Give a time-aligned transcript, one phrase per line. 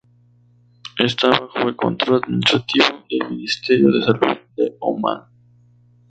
[0.97, 5.25] Está bajo el control administrativo del Ministerio de Salud de Omán.